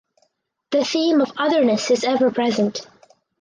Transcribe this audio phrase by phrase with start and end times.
[0.71, 2.87] The theme of "otherness" is ever present.